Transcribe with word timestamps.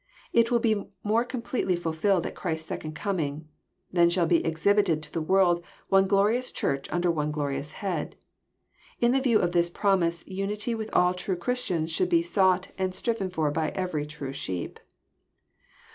It 0.33 0.49
will 0.49 0.57
be 0.57 0.89
more 1.03 1.23
completely 1.23 1.75
fhlfllled 1.77 2.25
at 2.25 2.33
Christ's 2.33 2.67
second 2.67 2.95
coming: 2.95 3.47
then 3.91 4.09
shall 4.09 4.25
be 4.25 4.43
exhibited 4.43 5.03
to 5.03 5.13
the 5.13 5.21
world 5.21 5.63
one 5.89 6.07
glorious 6.07 6.49
Church 6.51 6.91
under 6.91 7.11
one 7.11 7.29
glorious 7.29 7.73
Head. 7.73 8.15
In 8.99 9.11
the 9.11 9.21
view 9.21 9.37
of 9.37 9.51
this 9.51 9.69
promise 9.69 10.27
unity 10.27 10.73
with 10.73 10.89
all 10.91 11.13
true 11.13 11.35
Christians 11.35 11.91
should 11.91 12.09
be 12.09 12.23
sought 12.23 12.69
and 12.79 12.95
striven 12.95 13.29
for 13.29 13.51
by 13.51 13.69
every 13.75 14.07
true 14.07 14.33
sheep. 14.33 14.79